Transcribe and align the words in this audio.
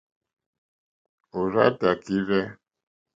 Òrzáā 1.39 1.69
tākírzɛ́. 1.81 2.45